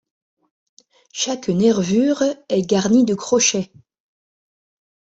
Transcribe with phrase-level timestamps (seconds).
[1.13, 3.71] Chaque nervure est garnie de crochets.